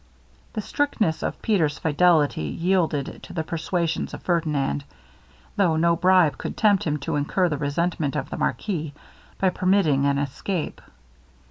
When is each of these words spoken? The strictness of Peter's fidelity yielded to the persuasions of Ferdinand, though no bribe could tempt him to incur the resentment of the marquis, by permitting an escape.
The 0.53 0.61
strictness 0.61 1.21
of 1.21 1.43
Peter's 1.43 1.77
fidelity 1.77 2.41
yielded 2.45 3.21
to 3.21 3.33
the 3.33 3.43
persuasions 3.43 4.15
of 4.15 4.23
Ferdinand, 4.23 4.83
though 5.57 5.75
no 5.75 5.95
bribe 5.95 6.39
could 6.39 6.57
tempt 6.57 6.85
him 6.85 6.97
to 7.01 7.15
incur 7.17 7.49
the 7.49 7.59
resentment 7.59 8.15
of 8.15 8.31
the 8.31 8.37
marquis, 8.37 8.95
by 9.37 9.51
permitting 9.51 10.07
an 10.07 10.17
escape. 10.17 10.81